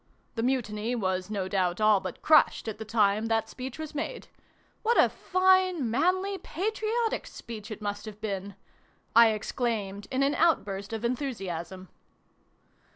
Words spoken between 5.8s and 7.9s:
manly, patriotic speech it